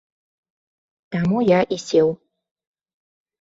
Таму 1.15 1.37
я 1.49 1.59
і 1.77 1.79
сеў. 1.85 2.09